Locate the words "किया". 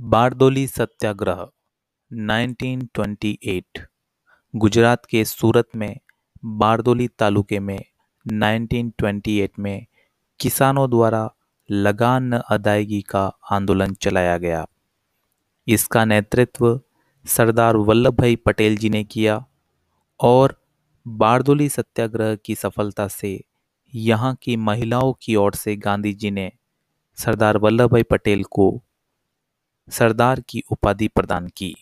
19.04-19.44